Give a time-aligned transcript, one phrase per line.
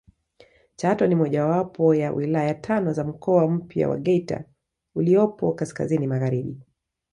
[0.75, 4.43] Chato ni mojawapo ya wilaya tano za mkoa mpya wa Geita
[4.95, 6.61] uliopo kaskazini magharibi